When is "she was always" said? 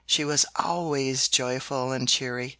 0.07-1.27